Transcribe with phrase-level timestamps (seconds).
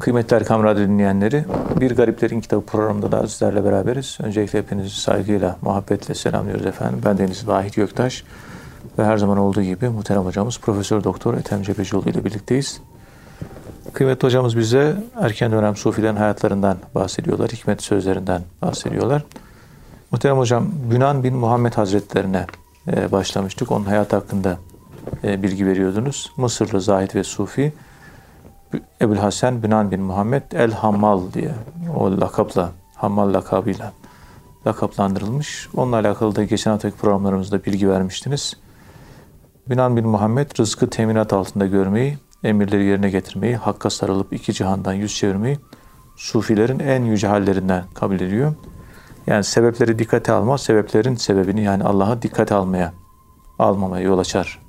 [0.00, 1.44] Kıymetli Erkam Radyo dinleyenleri,
[1.80, 4.18] Bir Gariplerin Kitabı programında da sizlerle beraberiz.
[4.22, 7.00] Öncelikle hepinizi saygıyla, muhabbetle selamlıyoruz efendim.
[7.04, 8.24] Ben Deniz Vahit Göktaş
[8.98, 12.80] ve her zaman olduğu gibi muhterem hocamız Profesör Doktor Ethem Cebecioğlu ile birlikteyiz.
[13.92, 19.24] Kıymetli hocamız bize erken dönem sufilerin hayatlarından bahsediyorlar, hikmet sözlerinden bahsediyorlar.
[20.10, 22.46] Muhterem hocam, Bünan bin Muhammed Hazretlerine
[22.88, 23.72] e, başlamıştık.
[23.72, 24.58] Onun hayat hakkında
[25.24, 26.32] e, bilgi veriyordunuz.
[26.36, 27.72] Mısırlı zahid ve sufi
[29.00, 31.54] Ebul Hasan Bünan bin Muhammed El Hammal diye
[31.96, 33.92] o lakapla, Hammal lakabıyla
[34.66, 35.68] lakaplandırılmış.
[35.76, 38.56] Onunla alakalı da geçen haftaki programlarımızda bilgi vermiştiniz.
[39.68, 45.14] Bünan bin Muhammed rızkı teminat altında görmeyi, emirleri yerine getirmeyi, hakka sarılıp iki cihandan yüz
[45.14, 45.58] çevirmeyi
[46.16, 48.54] sufilerin en yüce hallerinden kabul ediyor.
[49.26, 52.92] Yani sebepleri dikkate almaz, sebeplerin sebebini yani Allah'a dikkate almaya,
[53.58, 54.60] almamaya yol açar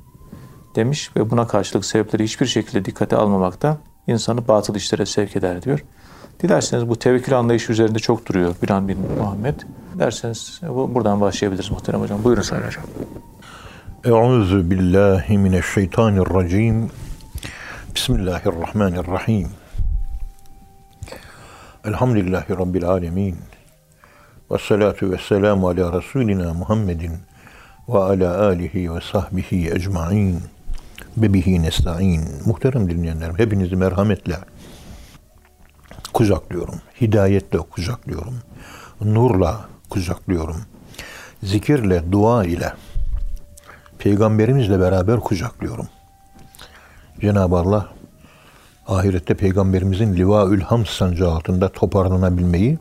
[0.76, 3.78] demiş ve buna karşılık sebepleri hiçbir şekilde dikkate almamakta
[4.08, 5.80] insanı batıl işlere sevk eder diyor.
[6.44, 9.56] Dilerseniz bu tevekkül anlayışı üzerinde çok duruyor Biran bin Muhammed.
[10.00, 12.24] Derseniz bu, buradan başlayabiliriz muhterem hocam.
[12.24, 12.84] Buyurun Sayın Hocam.
[14.06, 16.92] Euzu billahi mineşşeytanirracim.
[17.96, 19.48] Bismillahirrahmanirrahim.
[21.86, 23.36] Elhamdülillahi Rabbil alemin.
[24.52, 27.12] Ve salatu ve selamu ala Resulina Muhammedin
[27.90, 30.42] ve ala alihi ve sahbihi ecmain.
[31.18, 32.24] Bebihi nesta'in.
[32.46, 34.36] Muhterem dinleyenlerim, hepinizi merhametle
[36.14, 36.76] kucaklıyorum.
[37.02, 38.34] Hidayetle kucaklıyorum.
[39.02, 40.58] Nurla kucaklıyorum.
[41.44, 42.74] Zikirle, dua ile,
[44.00, 45.88] peygamberimizle beraber kucaklıyorum.
[47.22, 47.88] Cenab-ı Allah
[48.88, 52.80] ahirette peygamberimizin livaül ham sancağı altında toparlanabilmeyi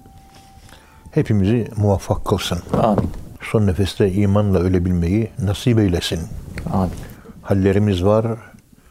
[1.11, 2.59] hepimizi muvaffak kılsın.
[2.83, 3.11] Amin.
[3.43, 6.21] Son nefeste imanla ölebilmeyi nasip eylesin.
[6.73, 6.91] Amin.
[7.51, 8.27] Hallerimiz var,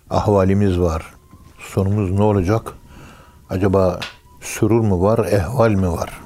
[0.09, 1.05] ahvalimiz var.
[1.59, 2.73] Sonumuz ne olacak?
[3.49, 3.99] Acaba
[4.41, 6.19] sürur mu var, ehval mi var?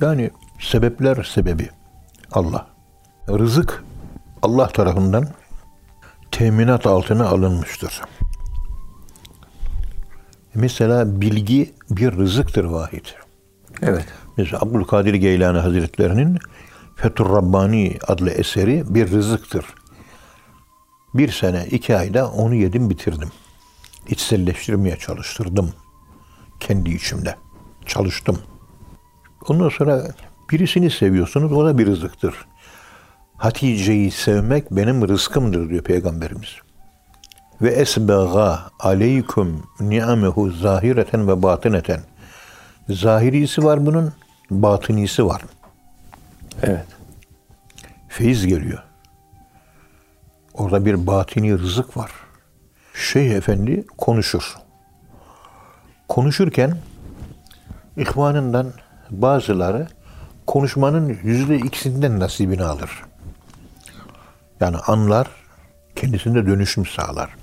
[0.00, 0.30] Yani
[0.60, 1.68] sebepler sebebi
[2.32, 2.66] Allah.
[3.28, 3.84] Rızık
[4.42, 5.28] Allah tarafından
[6.30, 8.00] teminat altına alınmıştır.
[10.54, 13.06] Mesela bilgi bir rızıktır vahid.
[13.82, 14.06] Evet.
[14.36, 16.38] Mesela Abdülkadir Geylani Hazretlerinin
[16.96, 19.64] Fethur Rabbani adlı eseri bir rızıktır.
[21.14, 23.28] Bir sene, iki ayda onu yedim bitirdim.
[24.08, 25.72] İçselleştirmeye çalıştırdım.
[26.60, 27.36] Kendi içimde.
[27.86, 28.38] Çalıştım.
[29.48, 30.14] Ondan sonra
[30.50, 32.34] birisini seviyorsunuz, o da bir rızıktır.
[33.36, 36.48] Hatice'yi sevmek benim rızkımdır diyor Peygamberimiz.
[37.62, 42.00] Ve esbega aleyküm ni'amehu zahireten ve batineten.
[42.88, 44.12] Zahirisi var bunun,
[44.50, 45.42] batınisi var.
[46.62, 46.86] Evet.
[48.08, 48.82] Feyiz geliyor.
[50.54, 52.10] Orada bir batini rızık var.
[52.94, 54.54] Şeyh Efendi konuşur.
[56.08, 56.78] Konuşurken
[57.96, 58.72] ihvanından
[59.10, 59.88] bazıları
[60.46, 62.90] konuşmanın yüzde ikisinden nasibini alır.
[64.60, 65.28] Yani anlar,
[65.96, 67.36] kendisinde dönüşüm sağlar.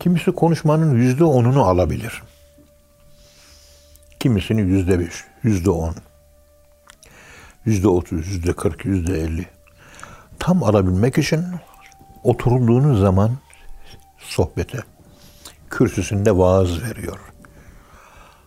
[0.00, 2.22] Kimisi konuşmanın yüzde onunu alabilir.
[4.20, 5.94] Kimisini yüzde beş, yüzde on,
[7.64, 9.57] yüzde otuz, yüzde kırk, yüzde elli.
[10.38, 11.44] Tam alabilmek için
[12.24, 13.30] oturulduğunuz zaman
[14.18, 14.78] sohbete,
[15.70, 17.18] kürsüsünde vaaz veriyor.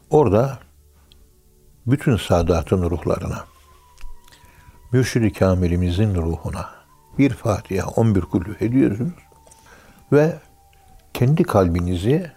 [0.09, 0.59] Orada
[1.88, 3.46] bütün sadatın ruhlarına,
[4.91, 6.69] Mürşid-i Kamil'imizin ruhuna
[7.18, 9.13] bir Fatiha, on bir kulü ediyorsunuz
[10.12, 10.40] ve
[11.13, 12.31] kendi kalbinizi,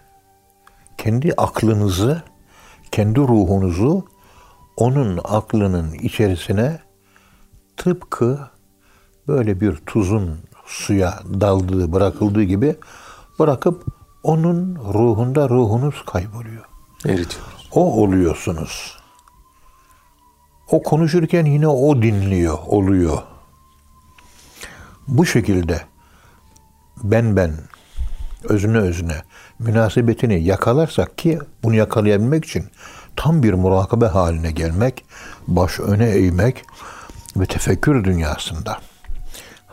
[0.97, 2.23] kendi aklınızı,
[2.91, 4.07] kendi ruhunuzu
[4.77, 6.79] onun aklının içerisine
[7.77, 8.49] tıpkı
[9.27, 12.75] böyle bir tuzun suya daldığı, bırakıldığı gibi
[13.39, 13.85] bırakıp
[14.23, 16.65] onun ruhunda ruhunuz kayboluyor.
[17.05, 17.69] Eritiyoruz.
[17.71, 18.97] O oluyorsunuz.
[20.71, 23.17] O konuşurken yine o dinliyor, oluyor.
[25.07, 25.81] Bu şekilde
[27.03, 27.51] ben ben
[28.43, 29.21] özüne özüne
[29.59, 32.65] münasebetini yakalarsak ki bunu yakalayabilmek için
[33.15, 35.05] tam bir murakabe haline gelmek,
[35.47, 36.65] baş öne eğmek
[37.37, 38.77] ve tefekkür dünyasında,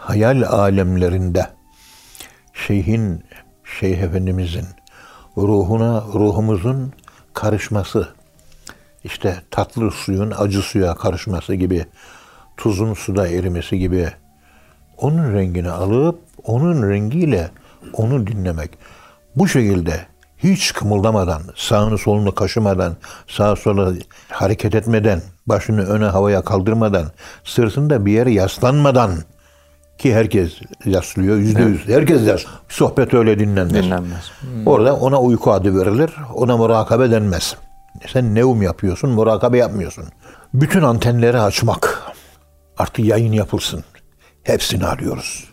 [0.02, 1.46] hayal alemlerinde
[2.54, 3.24] şeyhin,
[3.78, 4.66] şeyh efendimizin
[5.36, 6.92] ruhuna, ruhumuzun
[7.34, 8.08] karışması,
[9.04, 11.86] işte tatlı suyun acı suya karışması gibi,
[12.56, 14.08] tuzun suda erimesi gibi
[14.98, 17.50] onun rengini alıp onun rengiyle
[17.92, 18.70] onu dinlemek.
[19.36, 20.06] Bu şekilde
[20.38, 22.96] hiç kımıldamadan, sağını solunu kaşımadan,
[23.28, 23.92] sağa sola
[24.28, 27.06] hareket etmeden, başını öne havaya kaldırmadan,
[27.44, 29.12] sırtında bir yere yaslanmadan
[29.98, 30.52] Ki herkes
[30.84, 31.88] yaslıyor, yüzde yüz.
[31.88, 32.60] Herkes yaslıyor.
[32.68, 33.84] Sohbet öyle dinlenmez.
[33.84, 34.30] Dinlenmez.
[34.66, 36.10] Orada ona uyku adı verilir.
[36.34, 37.56] Ona murakabe denmez.
[38.12, 40.04] Sen nevum yapıyorsun, murakabe yapmıyorsun.
[40.54, 42.12] Bütün antenleri açmak.
[42.78, 43.84] Artık yayın yapılsın.
[44.42, 45.50] Hepsini arıyoruz.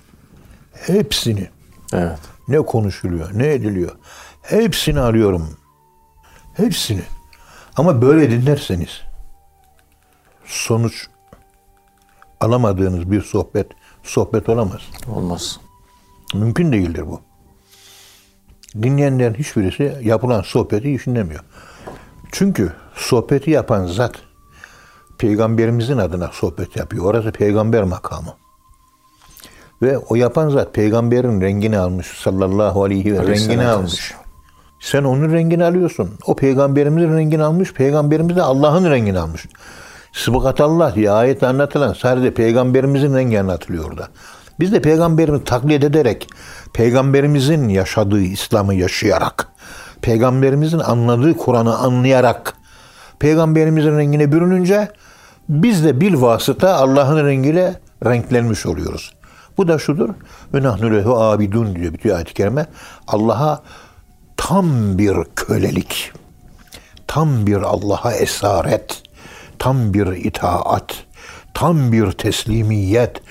[0.73, 1.47] Hepsini.
[1.93, 2.19] Evet.
[2.47, 3.91] Ne konuşuluyor, ne ediliyor.
[4.41, 5.57] Hepsini arıyorum.
[6.53, 7.01] Hepsini.
[7.77, 9.01] Ama böyle dinlerseniz
[10.45, 11.07] sonuç
[12.39, 13.67] alamadığınız bir sohbet
[14.09, 14.81] sohbet olamaz.
[15.15, 15.59] Olmaz.
[16.33, 17.21] Mümkün değildir bu.
[18.83, 21.43] Dinleyenlerin hiçbirisi yapılan sohbeti düşünemiyor.
[22.31, 24.15] Çünkü sohbeti yapan zat
[25.17, 27.05] peygamberimizin adına sohbet yapıyor.
[27.05, 28.33] Orası peygamber makamı.
[29.81, 34.13] Ve o yapan zat peygamberin rengini almış sallallahu aleyhi ve rengini almış.
[34.79, 36.09] Sen onun rengini alıyorsun.
[36.25, 37.73] O peygamberimizin rengini almış.
[37.73, 39.47] Peygamberimiz de Allah'ın rengini almış.
[40.13, 44.07] Sıbıkat Allah diye ayet anlatılan sadece peygamberimizin rengi anlatılıyor orada.
[44.59, 46.27] Biz de peygamberimizi taklit ederek,
[46.73, 49.47] peygamberimizin yaşadığı İslam'ı yaşayarak,
[50.01, 52.53] peygamberimizin anladığı Kur'an'ı anlayarak,
[53.19, 54.87] peygamberimizin rengine bürününce
[55.49, 59.13] biz de bil vasıta Allah'ın rengiyle renklenmiş oluyoruz.
[59.57, 60.09] Bu da şudur.
[60.53, 62.65] Ve nahnu lehu abidun diyor bütün ayet-i kerime.
[63.07, 63.63] Allah'a
[64.37, 66.11] tam bir kölelik,
[67.07, 69.03] tam bir Allah'a esaret,
[69.59, 70.95] tam bir itaat,
[71.53, 73.21] tam bir teslimiyet,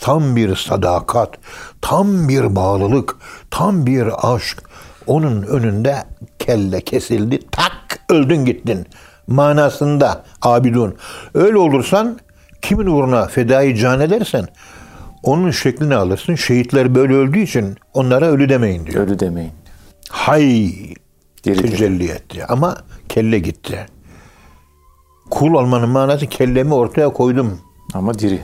[0.00, 1.34] tam bir sadakat,
[1.82, 3.16] tam bir bağlılık,
[3.50, 4.62] tam bir aşk.
[5.06, 5.96] Onun önünde
[6.38, 8.86] kelle kesildi, tak öldün gittin
[9.26, 10.94] manasında abidun.
[11.34, 12.18] Öyle olursan
[12.62, 14.48] kimin uğruna fedai can edersen
[15.22, 16.34] onun şeklini alırsın.
[16.34, 19.06] Şehitler böyle öldüğü için onlara ölü demeyin diyor.
[19.06, 19.52] Ölü demeyin.
[20.10, 20.42] Hay
[21.44, 21.70] Diri diri.
[21.70, 22.76] tecelli etti ama
[23.08, 23.86] kelle gitti.
[25.30, 27.60] Kul olmanın manası kellemi ortaya koydum.
[27.94, 28.40] Ama diri.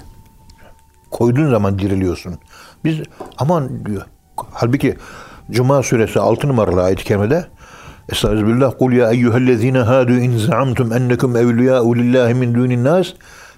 [1.10, 2.38] Koyduğun zaman diriliyorsun.
[2.84, 3.00] Biz
[3.38, 4.02] aman diyor.
[4.52, 4.96] Halbuki
[5.50, 7.46] Cuma suresi 6 numaralı ayet-i kerimede
[8.08, 13.12] Estağfirullah kul ya eyyühellezine hadu in zaamtum ennekum evliyâ'u lillahi min dunin nas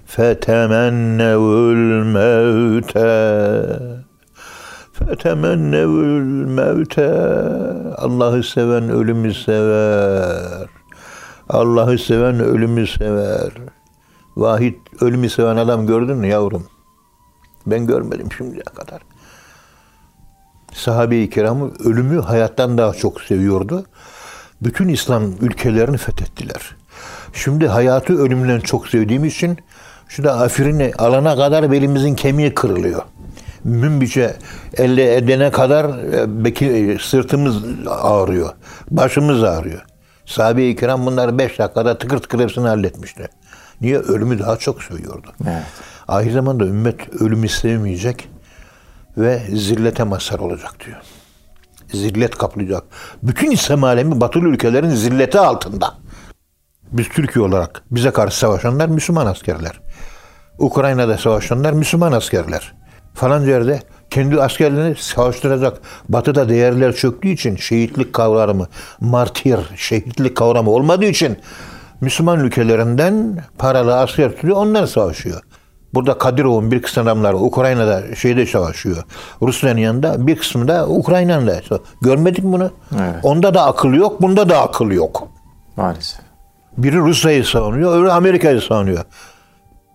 [0.05, 2.99] fetemennevul mevte
[4.93, 7.09] fetemennevul mevte
[7.97, 10.67] Allah'ı seven ölümü sever.
[11.49, 13.51] Allah'ı seven ölümü sever.
[14.35, 16.67] Vahid ölümü seven adam gördün mü yavrum?
[17.67, 19.01] Ben görmedim şimdiye kadar.
[20.73, 23.85] Sahabe-i kiramı ölümü hayattan daha çok seviyordu.
[24.61, 26.75] Bütün İslam ülkelerini fethettiler.
[27.33, 29.57] Şimdi hayatı ölümden çok sevdiğim için
[30.07, 33.01] şu da afirini alana kadar belimizin kemiği kırılıyor.
[33.63, 34.35] Münbiçe
[34.77, 35.85] elle edene kadar
[36.63, 37.55] e, e, sırtımız
[37.87, 38.53] ağrıyor.
[38.91, 39.85] Başımız ağrıyor.
[40.25, 43.27] Sahabe-i kiram bunları beş dakikada tıkır tıkır hepsini halletmişti.
[43.81, 43.97] Niye?
[43.97, 45.27] Ölümü daha çok seviyordu.
[45.47, 45.63] Evet.
[46.07, 48.29] Ahir zamanda ümmet ölümü sevmeyecek
[49.17, 50.97] ve zillete mazhar olacak diyor.
[51.93, 52.83] Zillet kaplayacak.
[53.23, 55.93] Bütün İslam alemi batılı ülkelerin zilleti altında.
[56.91, 59.81] Biz Türkiye olarak bize karşı savaşanlar Müslüman askerler.
[60.59, 62.73] Ukrayna'da savaşanlar Müslüman askerler.
[63.13, 65.81] Falanca yerde kendi askerlerini savaştıracak.
[66.09, 68.67] Batı'da değerler çöktüğü için şehitlik kavramı,
[68.99, 71.37] martir, şehitlik kavramı olmadığı için
[72.01, 75.41] Müslüman ülkelerinden paralı asker tutuyor, onlar savaşıyor.
[75.93, 79.03] Burada Kadirov'un bir kısım adamları Ukrayna'da şeyde savaşıyor.
[79.41, 81.79] Rusya'nın yanında bir kısmı da Ukrayna'nın da.
[82.01, 82.71] Görmedik mi bunu?
[82.93, 83.15] Evet.
[83.23, 85.27] Onda da akıl yok, bunda da akıl yok.
[85.77, 86.19] Maalesef.
[86.77, 89.03] Biri Rusya'yı savunuyor, öbürü Amerika'yı savunuyor.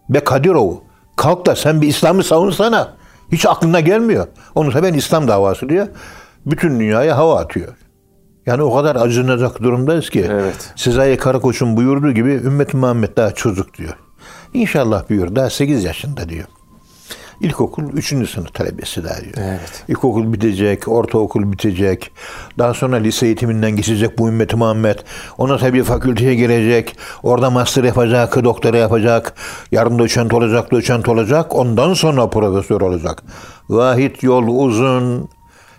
[0.09, 0.73] Be Kadirov,
[1.17, 3.00] kalk da sen bir İslam'ı savunsana.
[3.33, 4.27] Hiç aklına gelmiyor.
[4.55, 5.87] Onu ben İslam davası diyor.
[6.47, 7.75] Bütün dünyaya hava atıyor.
[8.47, 10.27] Yani o kadar acınacak durumdayız ki.
[10.31, 10.73] Evet.
[10.77, 13.97] Sezai Karakoç'un buyurduğu gibi ümmet Muhammed daha çocuk diyor.
[14.55, 16.47] İnşallah buyur daha 8 yaşında diyor.
[17.41, 18.09] İlkokul 3.
[18.09, 19.35] sınıf talebesi daha diyor.
[19.37, 19.85] Evet.
[19.89, 22.11] İlkokul bitecek, ortaokul bitecek.
[22.59, 24.99] Daha sonra lise eğitiminden geçecek bu ümmeti Muhammed.
[25.39, 26.97] Ona tabii fakülteye girecek.
[27.23, 29.35] Orada master yapacak, doktora yapacak.
[29.73, 31.55] Yarın doçent olacak, doçent olacak.
[31.55, 33.23] Ondan sonra profesör olacak.
[33.69, 35.29] Vahit yol uzun.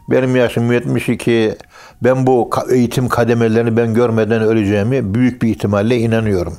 [0.09, 1.55] Benim yaşım 72.
[2.03, 6.57] Ben bu eğitim kademelerini ben görmeden öleceğimi büyük bir ihtimalle inanıyorum.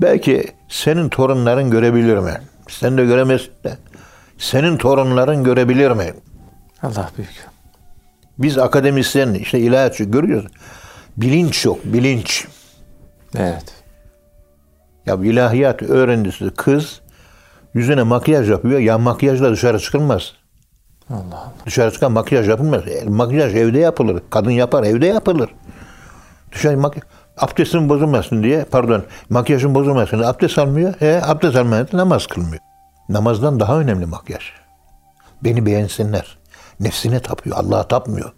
[0.00, 2.34] Belki senin torunların görebilir mi?
[2.68, 3.76] Sen de göremezsin de.
[4.38, 6.14] Senin torunların görebilir mi?
[6.82, 7.46] Allah büyük.
[8.38, 10.52] Biz akademisyen, işte ilahiyatçı görüyoruz.
[11.16, 12.46] Bilinç yok, bilinç.
[13.36, 13.64] Evet.
[15.06, 17.00] Ya ilahiyat öğrencisi kız
[17.74, 18.78] yüzüne makyaj yapıyor.
[18.80, 20.32] Ya makyajla dışarı çıkılmaz.
[21.10, 21.52] Allah Allah.
[21.66, 22.88] Dışarı çıkan makyaj yapılmaz.
[22.88, 24.22] E, Makyaj evde yapılır.
[24.30, 25.50] Kadın yapar, evde yapılır.
[26.52, 27.04] Dışarı makyaj...
[27.38, 30.94] Abdestin bozulmasın diye, pardon, makyajın bozulmasın diye abdest almıyor.
[31.00, 32.67] E, abdest almayınca namaz kılmıyor.
[33.08, 34.42] Namazdan daha önemli makyaj.
[35.44, 36.38] Beni beğensinler.
[36.80, 37.56] Nefsine tapıyor.
[37.56, 38.32] Allah'a tapmıyor.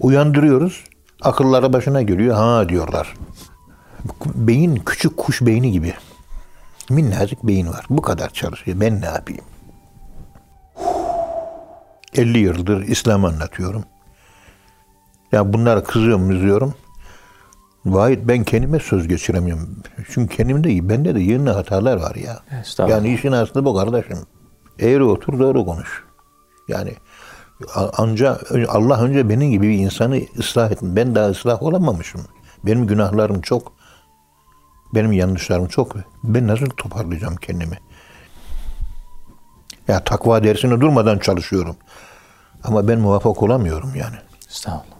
[0.00, 0.84] Uyandırıyoruz.
[1.22, 2.36] Akılları başına geliyor.
[2.36, 3.14] Ha diyorlar.
[4.34, 5.94] Beyin küçük kuş beyni gibi.
[6.90, 7.86] Minnacık beyin var.
[7.90, 8.80] Bu kadar çalışıyor.
[8.80, 9.44] Ben ne yapayım?
[12.14, 13.84] 50 yıldır İslam anlatıyorum.
[15.32, 16.74] Ya bunlara kızıyorum, üzüyorum.
[17.86, 19.76] Vahit ben kendime söz geçiremiyorum.
[20.10, 22.38] Çünkü kendimde, bende de yeni hatalar var ya.
[22.90, 24.18] Yani işin aslı bu kardeşim.
[24.78, 26.04] Eğri otur, doğru konuş.
[26.68, 26.94] Yani
[27.74, 30.96] a- anca Allah önce benim gibi bir insanı ıslah etsin.
[30.96, 32.20] Ben daha ıslah olamamışım.
[32.66, 33.72] Benim günahlarım çok.
[34.94, 35.96] Benim yanlışlarım çok.
[36.24, 37.78] Ben nasıl toparlayacağım kendimi?
[39.88, 41.76] Ya takva dersine durmadan çalışıyorum.
[42.64, 44.16] Ama ben muvaffak olamıyorum yani.
[44.50, 44.96] Estağfurullah.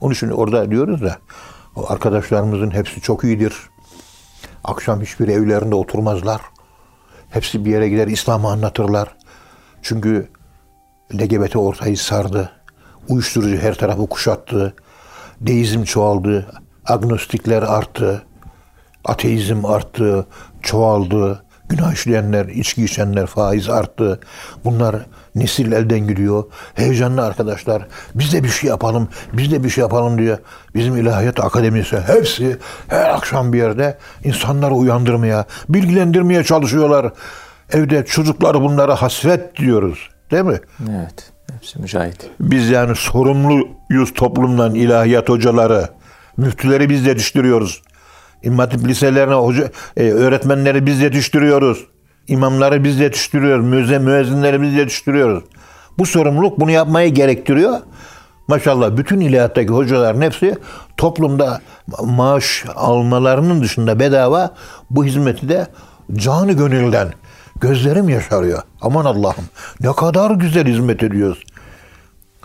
[0.00, 1.16] Onun için orada diyoruz da
[1.76, 3.54] arkadaşlarımızın hepsi çok iyidir.
[4.64, 6.40] Akşam hiçbir evlerinde oturmazlar.
[7.30, 9.16] Hepsi bir yere gider İslam'ı anlatırlar.
[9.82, 10.28] Çünkü
[11.14, 12.52] LGBT ortayı sardı.
[13.08, 14.74] Uyuşturucu her tarafı kuşattı.
[15.40, 16.46] Deizm çoğaldı.
[16.86, 18.22] Agnostikler arttı.
[19.04, 20.26] Ateizm arttı.
[20.62, 21.44] Çoğaldı.
[21.72, 24.20] Günah işleyenler, içki içenler, faiz arttı.
[24.64, 24.96] Bunlar
[25.34, 26.44] nesil elden gidiyor.
[26.74, 27.86] Heyecanlı arkadaşlar.
[28.14, 30.38] Biz de bir şey yapalım, biz de bir şey yapalım diye.
[30.74, 32.56] Bizim ilahiyat akademisi hepsi
[32.88, 37.12] her akşam bir yerde insanları uyandırmaya, bilgilendirmeye çalışıyorlar.
[37.72, 40.08] Evde çocuklar bunlara hasret diyoruz.
[40.30, 40.60] Değil mi?
[40.90, 41.32] Evet.
[41.52, 42.30] Hepsi mücahit.
[42.40, 45.88] Biz yani sorumluyuz toplumdan ilahiyat hocaları.
[46.36, 47.82] Müftüleri biz yetiştiriyoruz.
[48.42, 51.86] İmam Hatip liselerine hoca, e, öğretmenleri biz yetiştiriyoruz.
[52.28, 53.64] İmamları biz yetiştiriyoruz.
[53.64, 55.44] Müze, müezzinleri biz yetiştiriyoruz.
[55.98, 57.80] Bu sorumluluk bunu yapmayı gerektiriyor.
[58.48, 60.56] Maşallah bütün ilahiyattaki hocaların hepsi
[60.96, 61.60] toplumda
[62.04, 64.54] maaş almalarının dışında bedava
[64.90, 65.66] bu hizmeti de
[66.12, 67.08] canı gönülden
[67.60, 68.62] gözlerim yaşarıyor.
[68.80, 69.44] Aman Allah'ım
[69.80, 71.44] ne kadar güzel hizmet ediyoruz.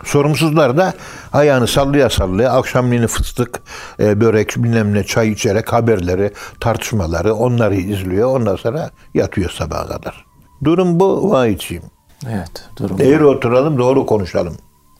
[0.04, 0.94] Sorumsuzlar da
[1.32, 3.60] ayağını sallaya sallaya akşamleyin fıstık,
[4.00, 8.40] e, börek, bilmem ne çay içerek haberleri, tartışmaları onları izliyor.
[8.40, 10.24] Ondan sonra yatıyor sabaha kadar.
[10.64, 11.82] Durum bu vahiyçiyim.
[12.28, 12.68] Evet.
[12.76, 13.00] Durum.
[13.00, 14.56] Eğri oturalım doğru konuşalım.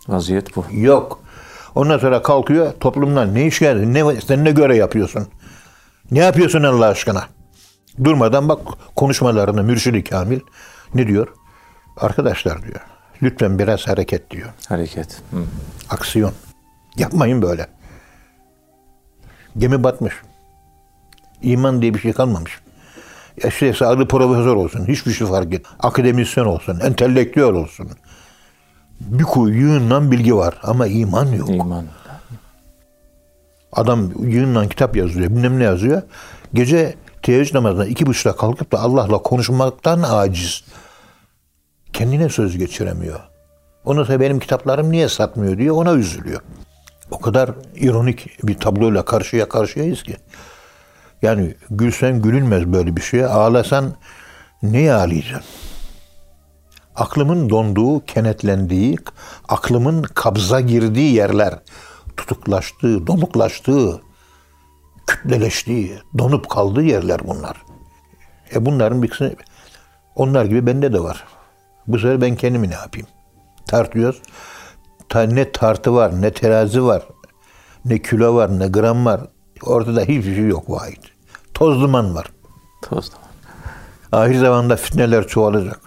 [0.09, 0.64] Vaziyet bu.
[0.73, 1.21] Yok.
[1.75, 3.95] Ondan sonra kalkıyor toplumdan ne iş geldi?
[3.95, 5.26] Ne, sen ne göre yapıyorsun?
[6.11, 7.25] Ne yapıyorsun Allah aşkına?
[8.05, 8.61] Durmadan bak
[8.97, 10.40] konuşmalarını Mürşid-i Kamil
[10.95, 11.28] ne diyor?
[11.97, 12.81] Arkadaşlar diyor.
[13.22, 14.48] Lütfen biraz hareket diyor.
[14.68, 15.22] Hareket.
[15.30, 15.44] Hı.
[15.90, 16.32] Aksiyon.
[16.96, 17.66] Yapmayın böyle.
[19.58, 20.14] Gemi batmış.
[21.42, 22.60] İman diye bir şey kalmamış.
[23.42, 25.66] Ya işte adı profesör olsun, hiçbir şey fark et.
[25.80, 27.90] Akademisyen olsun, entelektüel olsun.
[29.00, 31.50] Bir kuyu yığından bilgi var ama iman yok.
[31.50, 31.84] İman.
[33.72, 36.02] Adam yığından kitap yazıyor, bilmem ne yazıyor.
[36.54, 40.64] Gece teheccüd namazına iki buçukta kalkıp da Allah'la konuşmaktan aciz.
[41.99, 43.21] Kendine söz geçiremiyor.
[43.85, 46.40] Ondan sonra benim kitaplarım niye satmıyor diye ona üzülüyor.
[47.11, 50.17] O kadar ironik bir tabloyla karşıya karşıyayız ki.
[51.23, 53.26] Yani gülsen gülünmez böyle bir şeye.
[53.26, 53.95] Ağlasan
[54.62, 55.50] neye ağlayacaksın?
[56.97, 58.97] Aklımın donduğu, kenetlendiği,
[59.49, 61.59] aklımın kabza girdiği yerler,
[62.17, 64.02] tutuklaştığı, donuklaştığı,
[65.07, 67.62] kütleleştiği, donup kaldığı yerler bunlar.
[68.55, 69.31] E bunların bir kısmı,
[70.14, 71.25] onlar gibi bende de var.
[71.88, 73.09] Bu sefer ben kendimi ne yapayım?
[73.66, 74.23] Tartıyoruz.
[75.09, 77.09] Ta, ne tartı var, ne terazi var,
[77.85, 79.21] ne kilo var, ne gram var.
[79.62, 81.00] Ortada hiçbir şey yok vahit.
[81.54, 82.26] Toz duman var.
[82.83, 83.21] Toz var.
[84.12, 85.80] Ahir zamanda fitneler çoğalacak.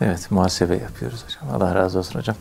[0.00, 1.54] Evet muhasebe yapıyoruz hocam.
[1.56, 2.36] Allah razı olsun hocam.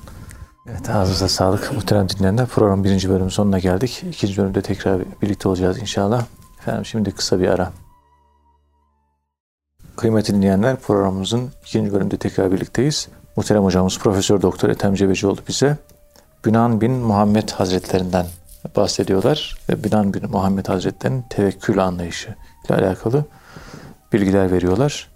[0.70, 1.74] Evet ağzınıza sağlık.
[1.74, 4.04] Muhterem dinleyenler program birinci bölümün sonuna geldik.
[4.10, 6.24] İkinci bölümde tekrar birlikte olacağız inşallah.
[6.60, 7.72] Efendim şimdi kısa bir ara.
[9.98, 13.08] Kıymetli dinleyenler programımızın ikinci bölümünde tekrar birlikteyiz.
[13.36, 15.78] Muhterem hocamız Profesör Doktor Ethem Cebecioğlu bize
[16.46, 18.26] Bünan bin Muhammed Hazretlerinden
[18.76, 19.58] bahsediyorlar.
[19.70, 23.26] Ve Bünan bin Muhammed Hazretleri'nin tevekkül anlayışı ile alakalı
[24.14, 25.12] bilgiler veriyorlar.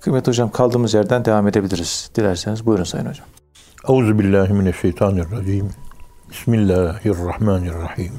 [0.00, 2.10] Kıymetli hocam kaldığımız yerden devam edebiliriz.
[2.14, 3.26] Dilerseniz buyurun Sayın Hocam.
[3.88, 5.70] Euzu billahi mineşşeytanirracim.
[6.30, 8.12] Bismillahirrahmanirrahim.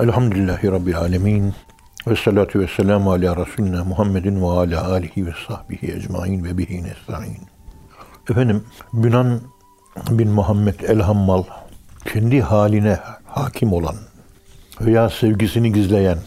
[0.00, 1.54] Elhamdülillahi rabbil alamin.
[2.06, 6.82] Ve salatu ve selamu ala Resulina Muhammedin ve ala alihi ve sahbihi ecmain ve bihi
[6.82, 7.38] nesta'in.
[8.30, 9.40] Efendim, Bünan
[10.10, 11.44] bin Muhammed el-Hammal,
[12.12, 13.96] kendi haline hakim olan
[14.80, 16.18] veya sevgisini gizleyen,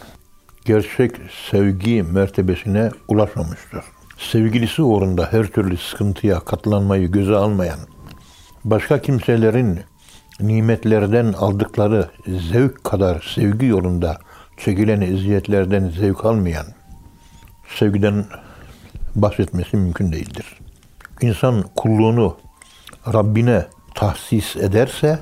[0.64, 1.16] gerçek
[1.50, 3.84] sevgi mertebesine ulaşmamıştır.
[4.18, 7.78] Sevgilisi uğrunda her türlü sıkıntıya katlanmayı göze almayan,
[8.64, 9.80] başka kimselerin
[10.40, 12.10] nimetlerden aldıkları
[12.50, 14.18] zevk kadar sevgi yolunda
[14.56, 16.66] çekilen eziyetlerden zevk almayan,
[17.78, 18.24] sevgiden
[19.14, 20.58] bahsetmesi mümkün değildir.
[21.20, 22.36] insan kulluğunu
[23.12, 25.18] Rabbine tahsis ederse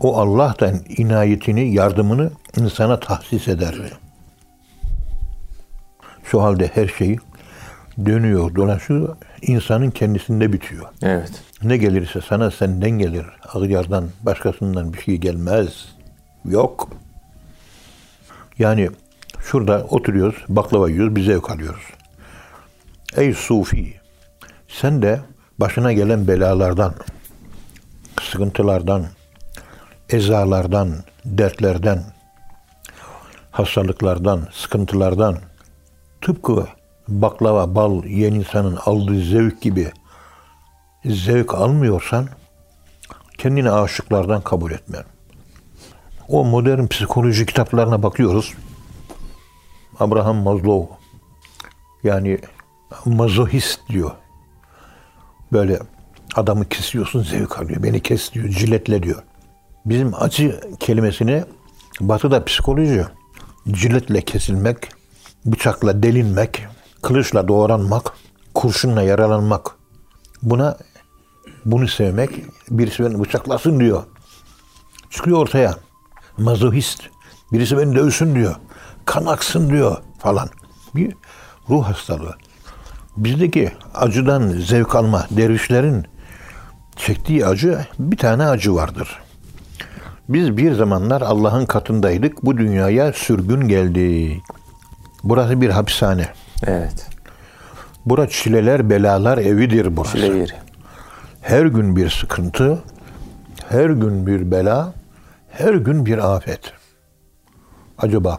[0.00, 3.74] o Allah'tan inayetini, yardımını insana tahsis eder.
[6.24, 7.16] Şu halde her şey
[8.06, 10.86] dönüyor, dolaşıyor, insanın kendisinde bitiyor.
[11.02, 11.42] Evet.
[11.62, 13.26] Ne gelirse sana senden gelir.
[13.54, 15.88] Ağyardan, başkasından bir şey gelmez.
[16.44, 16.88] Yok.
[18.58, 18.90] Yani
[19.40, 21.84] şurada oturuyoruz, baklava yiyoruz, bir zevk alıyoruz.
[23.16, 23.94] Ey Sufi,
[24.68, 25.20] sen de
[25.58, 26.94] başına gelen belalardan,
[28.22, 29.06] sıkıntılardan,
[30.10, 30.94] ezalardan,
[31.24, 32.02] dertlerden,
[33.50, 35.38] hastalıklardan, sıkıntılardan,
[36.22, 36.66] tıpkı
[37.08, 39.92] baklava, bal yiyen insanın aldığı zevk gibi
[41.04, 42.28] zevk almıyorsan
[43.38, 44.98] kendini aşıklardan kabul etme.
[46.28, 48.54] O modern psikoloji kitaplarına bakıyoruz.
[50.00, 50.94] Abraham Maslow
[52.04, 52.38] yani
[53.04, 54.10] mazohist diyor.
[55.52, 55.78] Böyle
[56.34, 57.82] adamı kesiyorsun zevk alıyor.
[57.82, 59.22] Beni kes diyor, ciletle diyor.
[59.86, 61.44] Bizim acı kelimesini
[62.00, 63.04] batıda psikoloji
[63.70, 64.76] ciletle kesilmek,
[65.44, 66.66] bıçakla delinmek,
[67.02, 68.12] kılıçla doğranmak,
[68.54, 69.76] kurşunla yaralanmak.
[70.42, 70.76] Buna
[71.64, 72.30] bunu sevmek,
[72.70, 74.02] birisi beni bıçaklasın diyor.
[75.10, 75.74] Çıkıyor ortaya.
[76.38, 77.02] Mazohist.
[77.52, 78.54] Birisi beni dövsün diyor.
[79.04, 80.48] Kan aksın diyor falan.
[80.94, 81.14] Bir
[81.70, 82.34] ruh hastalığı.
[83.16, 86.06] Bizdeki acıdan zevk alma dervişlerin
[86.96, 89.18] çektiği acı bir tane acı vardır.
[90.28, 92.44] Biz bir zamanlar Allah'ın katındaydık.
[92.44, 94.42] Bu dünyaya sürgün geldik.
[95.24, 96.26] Burası bir hapishane.
[96.66, 97.06] Evet.
[98.06, 100.16] Burası çileler, belalar evidir burası.
[100.16, 100.52] Çile yeri.
[101.40, 102.82] Her gün bir sıkıntı,
[103.68, 104.94] her gün bir bela,
[105.58, 106.72] her gün bir afet.
[107.98, 108.38] Acaba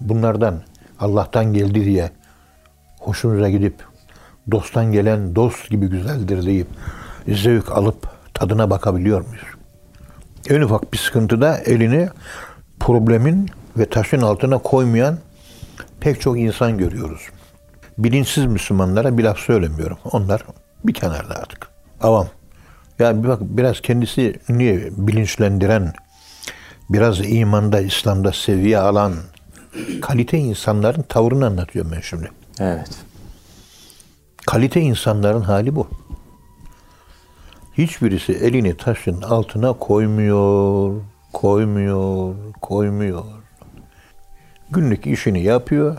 [0.00, 0.62] bunlardan
[1.00, 2.10] Allah'tan geldi diye
[3.00, 3.74] hoşunuza gidip
[4.50, 6.66] dosttan gelen dost gibi güzeldir deyip
[7.28, 9.46] zevk alıp tadına bakabiliyor muyuz?
[10.48, 12.08] En ufak bir sıkıntıda elini
[12.80, 15.18] problemin ve taşın altına koymayan
[16.00, 17.22] pek çok insan görüyoruz.
[17.98, 19.98] Bilinçsiz Müslümanlara bir laf söylemiyorum.
[20.12, 20.44] Onlar
[20.84, 21.68] bir kenarda artık.
[22.00, 22.28] Avam.
[22.98, 25.92] Ya bir bak biraz kendisi niye bilinçlendiren,
[26.90, 29.14] biraz imanda, İslam'da seviye alan
[30.02, 32.30] kalite insanların tavrını anlatıyorum ben şimdi.
[32.60, 32.90] Evet.
[34.46, 35.88] Kalite insanların hali bu.
[37.78, 41.00] Hiçbirisi elini taşın altına koymuyor,
[41.32, 43.24] koymuyor, koymuyor.
[44.70, 45.96] Günlük işini yapıyor.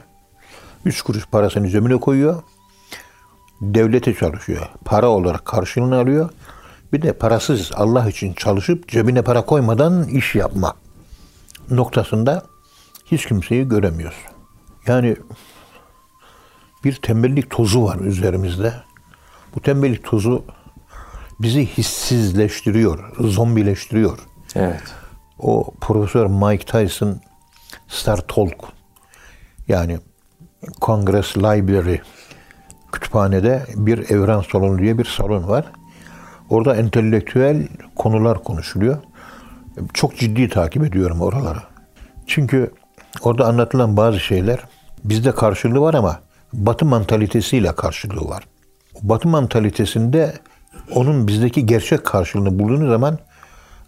[0.85, 2.43] Üç kuruş parasını cebine koyuyor.
[3.61, 4.69] Devlete çalışıyor.
[4.85, 6.29] Para olarak karşılığını alıyor.
[6.93, 10.75] Bir de parasız Allah için çalışıp cebine para koymadan iş yapma
[11.69, 12.43] noktasında
[13.05, 14.17] hiç kimseyi göremiyoruz.
[14.87, 15.15] Yani
[16.83, 18.73] bir tembellik tozu var üzerimizde.
[19.55, 20.45] Bu tembellik tozu
[21.39, 24.19] bizi hissizleştiriyor, zombileştiriyor.
[24.55, 24.83] Evet.
[25.39, 27.21] O Profesör Mike Tyson
[27.87, 28.65] Star Talk
[29.67, 29.99] yani
[30.81, 31.97] Congress Library
[32.91, 35.65] kütüphanede bir evren salonu diye bir salon var.
[36.49, 38.97] Orada entelektüel konular konuşuluyor.
[39.93, 41.59] Çok ciddi takip ediyorum oraları.
[42.27, 42.71] Çünkü
[43.21, 44.59] orada anlatılan bazı şeyler
[45.03, 46.19] bizde karşılığı var ama
[46.53, 48.43] Batı mantalitesiyle karşılığı var.
[49.01, 50.33] Batı mantalitesinde
[50.91, 53.19] onun bizdeki gerçek karşılığını bulduğunuz zaman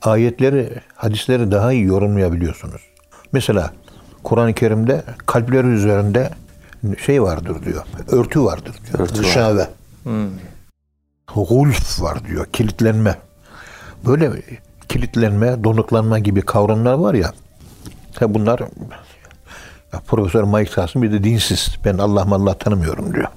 [0.01, 2.81] ayetleri, hadisleri daha iyi yorumlayabiliyorsunuz.
[3.31, 3.73] Mesela
[4.23, 6.29] Kur'an-ı Kerim'de kalpleri üzerinde
[7.05, 7.83] şey vardır diyor.
[8.11, 8.99] Örtü vardır diyor.
[8.99, 9.23] Örtü var.
[9.23, 9.67] Gışave.
[11.35, 12.45] Gulf var diyor.
[12.45, 13.15] Kilitlenme.
[14.05, 14.31] Böyle
[14.89, 17.33] kilitlenme, donuklanma gibi kavramlar var ya.
[18.19, 18.59] Ha bunlar
[19.93, 21.75] ya Profesör Mike Tyson bir de dinsiz.
[21.85, 23.27] Ben Allah Allah tanımıyorum diyor.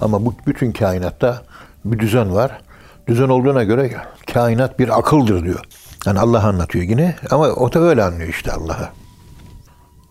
[0.00, 1.42] Ama bu bütün kainatta
[1.84, 2.60] bir düzen var.
[3.08, 3.96] Düzen olduğuna göre
[4.32, 5.64] kainat bir akıldır diyor.
[6.06, 8.88] Yani Allah anlatıyor yine ama o da öyle anlıyor işte Allah'ı.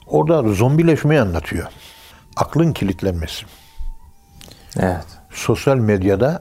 [0.08, 1.68] Orada zombileşmeyi anlatıyor.
[2.36, 3.46] Aklın kilitlenmesi.
[4.80, 5.06] Evet.
[5.32, 6.40] Sosyal medyada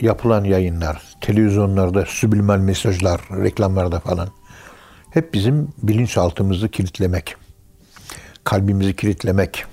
[0.00, 4.28] yapılan yayınlar, televizyonlarda subliminal mesajlar, reklamlarda falan
[5.10, 7.36] hep bizim bilinçaltımızı kilitlemek,
[8.44, 9.64] kalbimizi kilitlemek,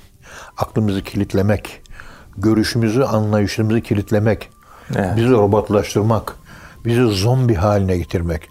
[0.58, 1.82] aklımızı kilitlemek,
[2.38, 4.50] görüşümüzü, anlayışımızı kilitlemek,
[4.96, 5.18] Evet.
[5.18, 6.36] bizi robotlaştırmak,
[6.86, 8.50] bizi zombi haline getirmek.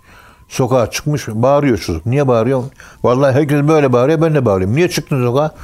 [0.48, 2.06] Sokağa çıkmış bağırıyor çocuk.
[2.06, 2.64] Niye bağırıyor?
[3.02, 4.76] Vallahi herkes böyle bağırıyor ben de bağırıyorum.
[4.76, 5.54] Niye çıktın sokağa?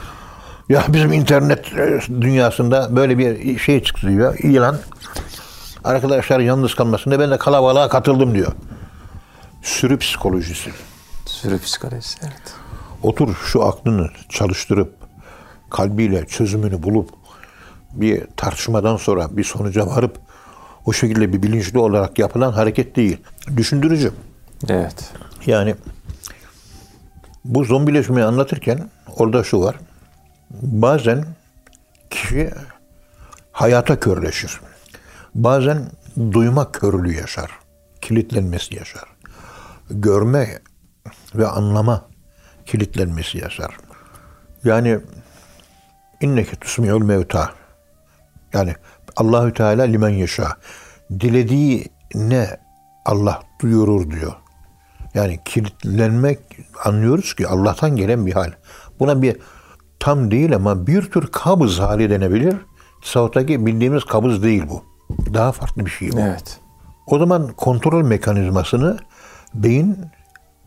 [0.69, 4.39] Ya bizim internet e, dünyasında böyle bir şey çıktı diyor.
[4.39, 4.79] İlan.
[5.87, 8.53] Arkadaşlar yalnız kalmasında ben de kalabalığa katıldım diyor.
[9.63, 10.71] Sürü psikolojisi.
[11.27, 12.19] Sürü psikolojisi.
[12.23, 12.55] Evet.
[13.03, 14.95] Otur şu aklını çalıştırıp
[15.71, 17.11] kalbiyle çözümünü bulup
[17.93, 20.19] bir tartışmadan sonra bir sonuca varıp
[20.87, 23.19] o şekilde bir bilinçli olarak yapılan hareket değil.
[23.57, 24.13] Düşündürücü.
[24.69, 25.13] Evet.
[25.47, 25.75] Yani
[27.45, 29.77] bu zombileşmeyi anlatırken orada şu var.
[30.51, 31.25] Bazen
[32.11, 32.51] kişi
[33.53, 34.61] hayata körleşir.
[35.37, 35.91] Bazen
[36.33, 37.51] duyma körlüğü yaşar.
[38.01, 39.05] Kilitlenmesi yaşar.
[39.91, 40.59] Görme
[41.35, 42.09] ve anlama
[42.67, 43.77] kilitlenmesi yaşar.
[44.65, 44.99] Yani
[46.21, 47.51] inneke tusmi'ul mevta.
[48.53, 48.75] Yani
[49.17, 50.57] Allahü Teala limen yaşa.
[51.11, 52.61] Dilediği ne
[53.05, 54.33] Allah duyurur diyor.
[55.15, 56.39] Yani kilitlenmek
[56.85, 58.53] anlıyoruz ki Allah'tan gelen bir hal.
[59.01, 59.37] Buna bir
[60.01, 62.57] tam değil ama bir tür kabız hali denebilir.
[63.03, 64.96] Tasavvuftaki bildiğimiz kabız değil bu.
[65.35, 66.21] Daha farklı bir şey bu.
[66.21, 66.61] Evet.
[67.07, 68.99] O zaman kontrol mekanizmasını
[69.55, 69.99] beyin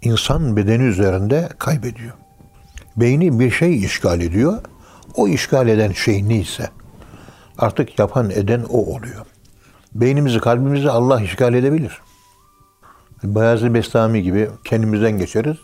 [0.02, 2.14] insan bedeni üzerinde kaybediyor.
[2.98, 4.62] Beyni bir şey işgal ediyor.
[5.16, 6.70] O işgal eden şey neyse
[7.58, 9.26] artık yapan eden o oluyor.
[9.96, 12.02] Beynimizi, kalbimizi Allah işgal edebilir.
[13.24, 15.58] Bayezid Bestami gibi kendimizden geçeriz.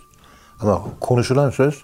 [0.59, 1.83] Ama konuşulan söz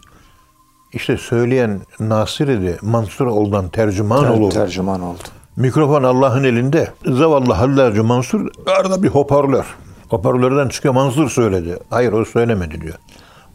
[0.93, 4.51] işte söyleyen Nasir idi, Mansur oldan tercüman Ter- olur.
[4.51, 5.19] tercüman oldu.
[5.55, 6.93] Mikrofon Allah'ın elinde.
[7.05, 9.65] Zavallı Hallerci Mansur arada bir hoparlör.
[10.09, 11.79] Hoparlörden çıkıyor Mansur söyledi.
[11.89, 12.95] Hayır o söylemedi diyor.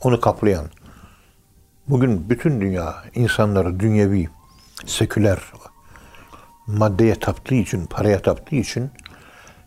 [0.02, 0.66] Onu kaplayan.
[1.88, 4.28] Bugün bütün dünya insanları dünyevi,
[4.86, 5.38] seküler,
[6.66, 8.90] maddeye taptığı için, paraya taptığı için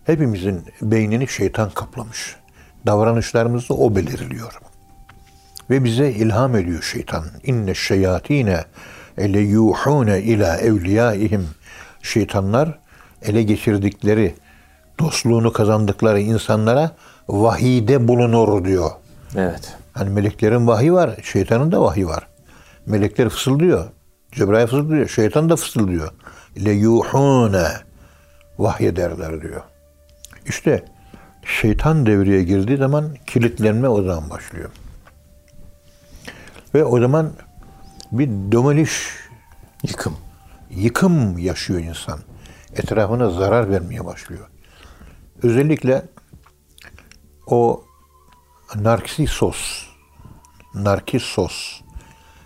[0.05, 2.35] hepimizin beynini şeytan kaplamış.
[2.85, 4.59] Davranışlarımızı o belirliyor.
[5.69, 7.25] Ve bize ilham ediyor şeytan.
[7.43, 8.63] İnne şeyatine
[9.17, 11.47] ele yuhune ila evliyaihim.
[12.01, 12.79] Şeytanlar
[13.21, 14.35] ele geçirdikleri,
[14.99, 16.91] dostluğunu kazandıkları insanlara
[17.27, 18.91] vahide bulunur diyor.
[19.35, 19.77] Evet.
[19.93, 22.27] Hani meleklerin vahiy var, şeytanın da vahiy var.
[22.85, 23.85] Melekler fısıldıyor.
[24.31, 26.11] Cebrail fısıldıyor, şeytan da fısıldıyor.
[26.65, 27.67] Le yuhune
[28.57, 29.61] vahyederler diyor.
[30.45, 30.85] İşte
[31.45, 34.69] şeytan devreye girdiği zaman kilitlenme o zaman başlıyor.
[36.73, 37.31] Ve o zaman
[38.11, 39.09] bir domeliş,
[39.83, 40.17] Yıkım.
[40.69, 42.19] Yıkım yaşıyor insan.
[42.75, 44.47] Etrafına zarar vermeye başlıyor.
[45.43, 46.05] Özellikle
[47.47, 47.83] o
[48.75, 49.85] narkisos,
[50.73, 51.81] narkisos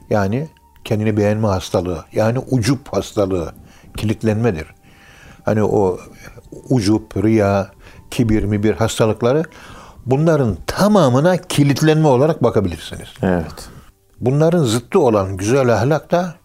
[0.09, 0.49] yani
[0.83, 3.53] kendini beğenme hastalığı, yani ucup hastalığı,
[3.97, 4.67] kilitlenmedir.
[5.45, 5.99] Hani o
[6.69, 7.71] ucup, riya,
[8.11, 9.43] kibir mi bir hastalıkları
[10.05, 13.07] bunların tamamına kilitlenme olarak bakabilirsiniz.
[13.21, 13.69] Evet.
[14.19, 16.35] Bunların zıttı olan güzel ahlak da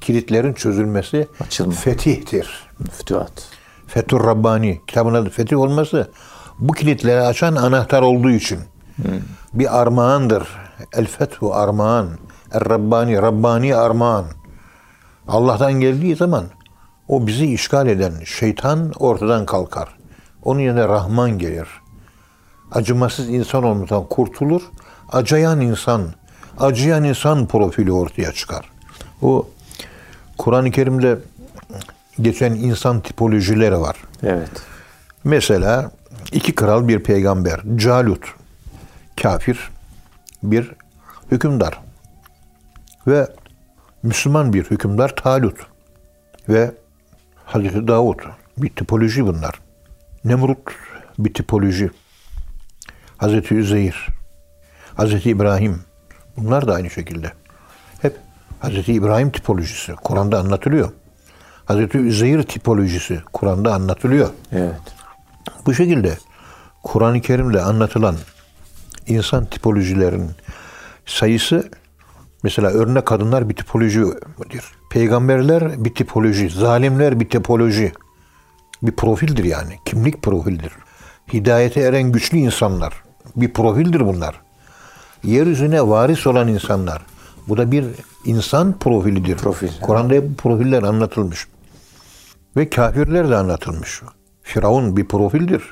[0.00, 1.72] kilitlerin çözülmesi Açılma.
[1.72, 2.68] fetihtir.
[2.92, 3.48] Fütühat.
[3.86, 6.10] Fethur Rabbani kitabın adı fetih olması
[6.58, 8.58] bu kilitleri açan anahtar olduğu için
[9.54, 10.48] bir armağandır.
[10.92, 12.08] El fethu armağan.
[12.52, 14.24] Er Rabbani, Rabbani armağan.
[15.28, 16.44] Allah'tan geldiği zaman
[17.08, 19.88] o bizi işgal eden şeytan ortadan kalkar.
[20.44, 21.68] Onun yerine Rahman gelir.
[22.72, 24.62] Acımasız insan olmaktan kurtulur.
[25.12, 26.02] Acıyan insan,
[26.58, 28.70] acıyan insan profili ortaya çıkar.
[29.22, 29.48] O
[30.38, 31.18] Kur'an-ı Kerim'de
[32.20, 33.96] geçen insan tipolojileri var.
[34.22, 34.50] Evet.
[35.24, 35.90] Mesela
[36.32, 37.60] iki kral bir peygamber.
[37.76, 38.34] Calut
[39.22, 39.70] kafir
[40.42, 40.72] bir
[41.30, 41.80] hükümdar.
[43.06, 43.28] Ve
[44.02, 45.66] Müslüman bir hükümdar Talut.
[46.48, 46.70] Ve
[47.44, 48.22] Hazreti Davut
[48.58, 49.60] bir tipoloji bunlar.
[50.24, 50.58] Nemrut
[51.18, 51.90] bir tipoloji.
[53.16, 54.06] Hazreti Üzeyir,
[54.94, 55.80] Hazreti İbrahim
[56.36, 57.32] bunlar da aynı şekilde.
[58.60, 60.92] Hazreti İbrahim tipolojisi Kur'an'da anlatılıyor.
[61.64, 64.30] Hazreti Üzeyir tipolojisi Kur'an'da anlatılıyor.
[64.52, 64.80] Evet.
[65.66, 66.18] Bu şekilde
[66.82, 68.16] Kur'an-ı Kerim'de anlatılan
[69.06, 70.30] insan tipolojilerin
[71.06, 71.70] sayısı
[72.42, 74.64] mesela örnek kadınlar bir tipolojidir.
[74.90, 77.92] Peygamberler bir tipoloji, zalimler bir tipoloji.
[78.82, 79.78] Bir profildir yani.
[79.84, 80.72] Kimlik profildir.
[81.32, 83.02] Hidayete eren güçlü insanlar.
[83.36, 84.40] Bir profildir bunlar.
[85.24, 87.02] Yeryüzüne varis olan insanlar.
[87.48, 87.84] Bu da bir
[88.24, 89.36] insan profilidir.
[89.36, 89.68] Profil.
[89.82, 91.48] Kur'an'da bu profiller anlatılmış.
[92.56, 94.02] Ve kafirler de anlatılmış.
[94.42, 95.62] Firavun bir profildir.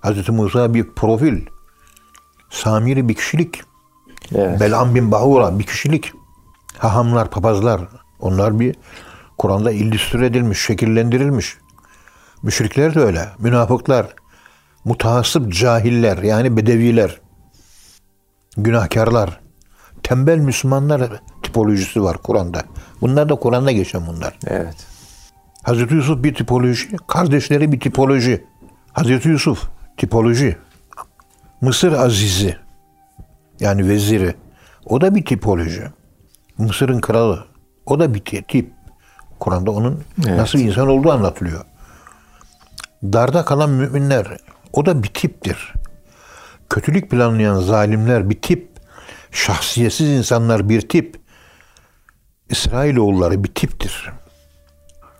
[0.00, 1.46] Hazreti Musa bir profil.
[2.50, 3.62] Samiri bir kişilik.
[4.34, 4.60] Evet.
[4.60, 6.12] Belam bin Bahura bir kişilik.
[6.78, 7.80] Hahamlar, papazlar
[8.20, 8.76] onlar bir
[9.38, 11.56] Kur'an'da illüstre edilmiş, şekillendirilmiş.
[12.42, 13.28] Müşrikler de öyle.
[13.38, 14.14] Münafıklar,
[14.84, 17.20] mutahassıp cahiller yani bedeviler,
[18.56, 19.40] günahkarlar,
[20.02, 21.10] tembel Müslümanlar
[21.42, 22.62] tipolojisi var Kur'an'da.
[23.00, 24.38] Bunlar da Kur'an'da geçen bunlar.
[24.46, 24.86] Evet.
[25.62, 28.44] Hazreti Yusuf bir tipoloji, kardeşleri bir tipoloji.
[28.92, 30.56] Hazreti Yusuf tipoloji.
[31.60, 32.56] Mısır Azizi
[33.60, 34.34] yani veziri
[34.86, 35.82] o da bir tipoloji.
[36.58, 37.44] Mısır'ın kralı
[37.86, 38.72] o da bir ti- tip.
[39.40, 40.38] Kur'an'da onun Evet.
[40.38, 41.64] nasıl bir insan olduğu anlatılıyor.
[43.02, 44.36] Darda kalan müminler
[44.72, 45.72] o da bir tiptir.
[46.70, 48.69] Kötülük planlayan zalimler bir tip.
[49.32, 51.20] Şahsiyetsiz insanlar bir tip.
[52.48, 54.10] İsrailoğulları bir tiptir.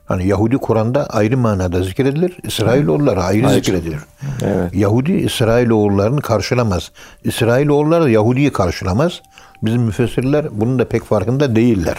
[0.07, 2.39] Hani Yahudi Kur'an'da ayrı manada zikredilir.
[2.43, 3.57] İsrailoğulları ayrı, Ayrı.
[3.59, 3.99] zikredilir.
[4.43, 4.75] Evet.
[4.75, 6.93] Yahudi İsrailoğullarını karşılamaz.
[7.25, 9.23] İsrailoğulları da Yahudi'yi karşılamaz.
[9.63, 11.97] Bizim müfessirler bunun da pek farkında değiller.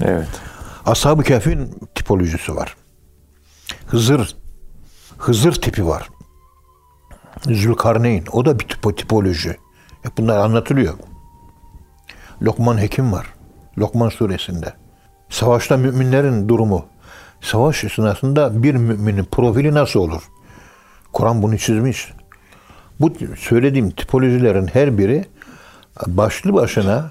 [0.00, 0.28] Evet.
[0.86, 2.76] Ashab-ı Kehf'in tipolojisi var.
[3.86, 4.36] Hızır
[5.18, 6.08] Hızır tipi var.
[7.44, 9.56] Zülkarneyn o da bir tipo, tipoloji.
[10.02, 10.94] Hep bunlar anlatılıyor.
[12.42, 13.26] Lokman Hekim var.
[13.78, 14.72] Lokman suresinde.
[15.30, 16.86] Savaşta müminlerin durumu.
[17.40, 20.22] Savaş esnasında bir müminin profili nasıl olur?
[21.12, 22.12] Kur'an bunu çizmiş.
[23.00, 25.24] Bu söylediğim tipolojilerin her biri
[26.06, 27.10] başlı başına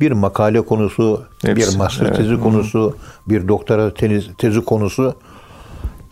[0.00, 2.16] bir makale konusu, Hepsi, bir master evet.
[2.16, 2.96] tezi konusu,
[3.28, 5.14] bir doktora tezi, tezi konusu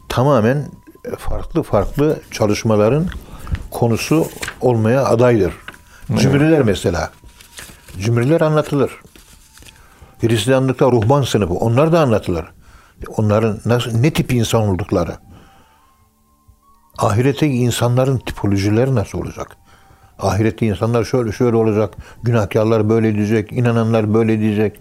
[0.09, 0.67] tamamen
[1.19, 3.07] farklı farklı çalışmaların
[3.71, 4.27] konusu
[4.61, 5.53] olmaya adaydır.
[6.17, 7.11] Cimriler mesela.
[7.99, 8.91] Cimriler anlatılır.
[10.21, 12.45] Hristiyanlıkta ruhban sınıfı onlar da anlatılır.
[13.17, 15.17] Onların nasıl ne tip insan oldukları.
[16.99, 19.57] Ahiretteki insanların tipolojileri nasıl olacak?
[20.19, 21.95] Ahirette insanlar şöyle şöyle olacak.
[22.23, 23.53] Günahkarlar böyle diyecek.
[23.53, 24.81] inananlar böyle diyecek.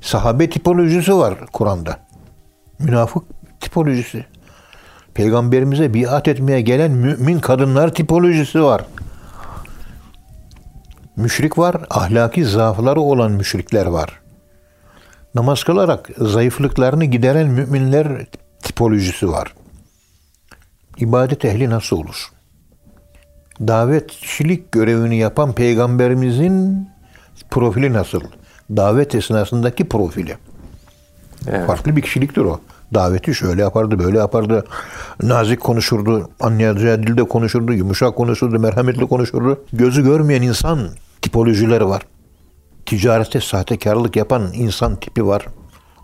[0.00, 1.98] Sahabe tipolojisi var Kur'an'da.
[2.78, 3.22] Münafık
[3.60, 4.26] tipolojisi.
[5.14, 8.84] Peygamberimize biat etmeye gelen mümin kadınlar tipolojisi var.
[11.18, 14.20] Müşrik var, ahlaki zaafları olan müşrikler var.
[15.34, 18.26] Namaz kılarak zayıflıklarını gideren müminler
[18.62, 19.54] tipolojisi var.
[20.98, 22.28] İbadet ehli nasıl olur?
[23.60, 26.88] Davetçilik görevini yapan peygamberimizin
[27.50, 28.20] profili nasıl?
[28.70, 30.36] Davet esnasındaki profili.
[31.48, 31.66] Evet.
[31.66, 32.60] Farklı bir kişiliktir o.
[32.94, 34.64] Daveti şöyle yapardı, böyle yapardı.
[35.22, 39.64] Nazik konuşurdu, anlayacağı dilde konuşurdu, yumuşak konuşurdu, merhametli konuşurdu.
[39.72, 40.78] Gözü görmeyen insan
[41.28, 42.02] tipolojileri var.
[42.86, 45.46] Ticarette sahtekarlık yapan insan tipi var.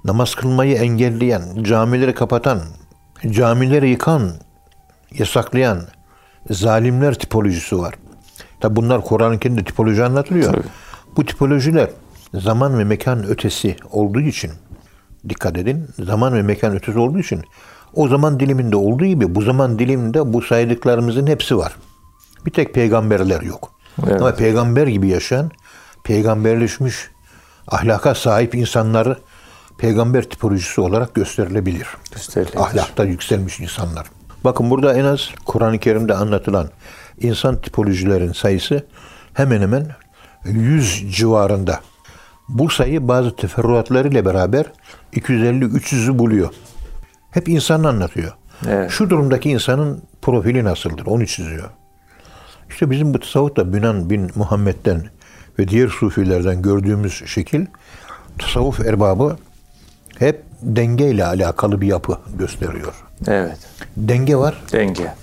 [0.05, 2.61] Namaz kılmayı engelleyen, camileri kapatan,
[3.31, 4.33] camileri yıkan,
[5.19, 5.83] yasaklayan
[6.51, 7.95] zalimler tipolojisi var.
[8.61, 10.53] Tabi bunlar Kur'an-ı Kerim'de tipoloji anlatılıyor.
[10.53, 10.67] Tabii.
[11.17, 11.91] Bu tipolojiler
[12.35, 14.51] zaman ve mekan ötesi olduğu için
[15.29, 15.87] dikkat edin.
[15.99, 17.43] Zaman ve mekan ötesi olduğu için
[17.95, 21.77] o zaman diliminde olduğu gibi bu zaman diliminde bu saydıklarımızın hepsi var.
[22.47, 23.74] Bir tek peygamberler yok.
[24.03, 24.21] Evet.
[24.21, 25.51] Ama peygamber gibi yaşayan,
[26.05, 26.95] peygamberleşmiş,
[27.69, 29.19] ahlaka sahip insanları
[29.79, 31.87] peygamber tipolojisi olarak gösterilebilir.
[32.15, 32.61] Gösterilebilir.
[32.61, 34.07] Ahlakta yükselmiş insanlar.
[34.45, 36.69] Bakın burada en az Kur'an-ı Kerim'de anlatılan
[37.21, 38.87] insan tipolojilerin sayısı
[39.35, 39.87] hemen hemen
[40.45, 41.81] 100 civarında.
[42.49, 44.67] Bu sayı bazı teferruatlarıyla beraber
[45.13, 46.51] 250-300'ü buluyor.
[47.31, 48.33] Hep insan anlatıyor.
[48.69, 48.91] Evet.
[48.91, 51.07] Şu durumdaki insanın profili nasıldır?
[51.07, 51.71] Onu çiziyor.
[52.75, 55.03] İşte bizim bu tasavvufta Bünan bin Muhammed'den
[55.59, 57.67] ve diğer sufilerden gördüğümüz şekil
[58.39, 59.37] tasavvuf erbabı
[60.19, 62.95] hep dengeyle alakalı bir yapı gösteriyor.
[63.27, 63.59] Evet.
[63.97, 65.15] Denge var, Denge.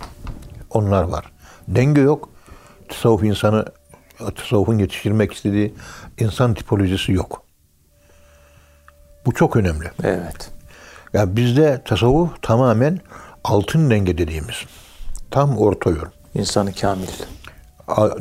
[0.70, 1.32] onlar var.
[1.68, 2.30] Denge yok.
[2.90, 3.66] Tasavvuf insanı,
[4.36, 5.74] tasavvufun yetiştirmek istediği
[6.20, 7.44] insan tipolojisi yok.
[9.26, 9.92] Bu çok önemli.
[10.04, 10.52] Evet.
[11.14, 13.00] Ya bizde tasavvuf tamamen
[13.44, 14.56] altın denge dediğimiz.
[15.32, 16.06] Tam orta yol.
[16.36, 17.08] İnsanı kamil.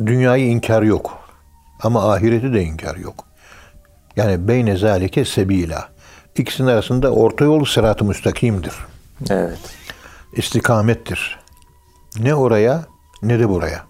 [0.07, 1.19] Dünyayı inkar yok.
[1.83, 3.25] Ama ahireti de inkar yok.
[4.17, 5.89] Yani beyne zalike sebila.
[6.37, 8.75] İkisinin arasında orta yol sırat-ı müstakimdir.
[9.31, 9.59] Evet.
[10.37, 11.39] istikamettir.
[12.19, 12.85] Ne oraya
[13.23, 13.87] ne de buraya.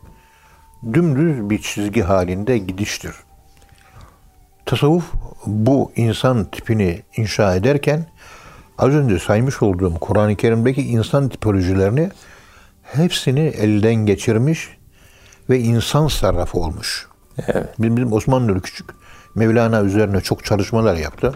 [0.93, 3.14] Dümdüz bir çizgi halinde gidiştir.
[4.66, 5.05] Tasavvuf
[5.47, 8.07] bu insan tipini inşa ederken
[8.79, 12.11] az önce saymış olduğum Kur'an-ı Kerim'deki insan tipolojilerini
[12.83, 14.69] hepsini elden geçirmiş
[15.50, 17.08] ve insan sarrafı olmuş.
[17.38, 17.68] Evet.
[17.78, 18.90] Bizim Osman Nuri Küçük
[19.34, 21.34] Mevlana üzerine çok çalışmalar yaptı.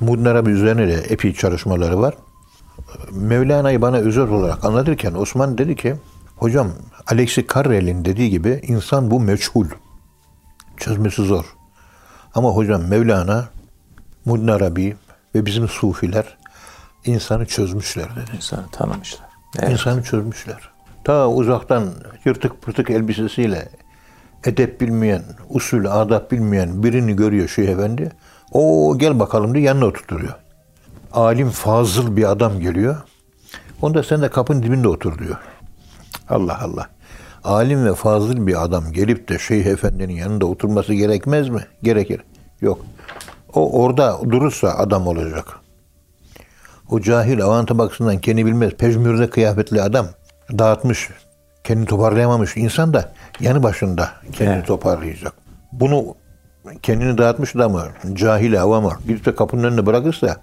[0.00, 2.14] Muhyiddin Arabi üzerine de epey çalışmaları var.
[3.10, 5.96] Mevlana'yı bana özel olarak anlatırken Osman dedi ki
[6.36, 6.72] hocam
[7.06, 9.66] Alexi Carrel'in dediği gibi insan bu meçhul.
[10.76, 11.44] Çözmesi zor.
[12.34, 13.48] Ama hocam Mevlana,
[14.24, 14.96] Muhyiddin Arabi
[15.34, 16.38] ve bizim sufiler
[17.04, 18.30] insanı çözmüşler dedi.
[18.36, 19.28] İnsanı tanımışlar.
[19.58, 19.70] Evet.
[19.70, 20.77] İnsanı çözmüşler.
[21.08, 21.90] Ta uzaktan
[22.24, 23.68] yırtık pırtık elbisesiyle
[24.44, 28.12] edep bilmeyen, usul, adap bilmeyen birini görüyor Şeyh Efendi.
[28.52, 30.32] O gel bakalım diye yanına oturtuyor.
[31.12, 32.96] Alim, fazıl bir adam geliyor.
[33.82, 35.36] Onda sen de kapının dibinde otur diyor.
[36.28, 36.86] Allah Allah.
[37.44, 41.60] Alim ve fazıl bir adam gelip de Şeyh Efendi'nin yanında oturması gerekmez mi?
[41.82, 42.20] Gerekir.
[42.60, 42.84] Yok.
[43.54, 45.46] O orada durursa adam olacak.
[46.90, 48.72] O cahil avanta bakısından kendi bilmez.
[48.72, 50.06] Pejmürde kıyafetli adam
[50.58, 51.08] dağıtmış.
[51.64, 54.66] Kendini toparlayamamış insan da yanı başında kendini Evet.
[54.66, 55.32] toparlayacak.
[55.72, 56.14] Bunu
[56.82, 60.36] kendini dağıtmış adamı, cahil avamı gidip de kapının önüne bırakırsa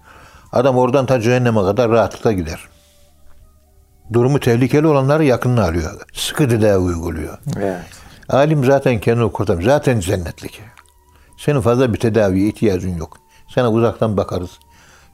[0.51, 2.59] adam oradan ta cehenneme kadar rahatlıkla gider.
[4.13, 6.01] Durumu tehlikeli olanları yakınına alıyor.
[6.13, 7.37] Sıkı tedavi uyguluyor.
[7.57, 7.79] Evet.
[8.29, 9.65] Alim zaten kendini kurtarmış.
[9.65, 10.61] Zaten cennetlik.
[11.37, 13.17] Senin fazla bir tedaviye ihtiyacın yok.
[13.55, 14.49] Sana uzaktan bakarız.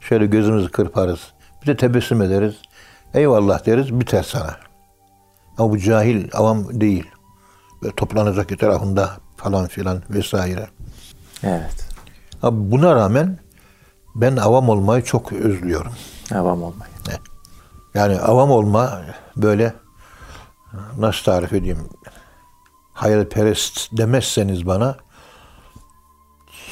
[0.00, 1.20] Şöyle gözümüzü kırparız.
[1.62, 2.54] Bir de tebessüm ederiz.
[3.14, 4.00] Eyvallah deriz.
[4.00, 4.56] Biter sana.
[5.58, 7.06] Ama bu cahil avam değil.
[7.82, 10.68] Böyle toplanacak etrafında falan filan vesaire.
[11.42, 11.88] Evet.
[12.42, 13.38] Abi buna rağmen
[14.14, 15.92] ben avam olmayı çok özlüyorum.
[16.34, 16.94] Avam olmayın.
[17.94, 19.02] Yani avam olma
[19.36, 19.74] böyle
[20.98, 21.88] nasıl tarif edeyim
[22.92, 24.96] hayalperest demezseniz bana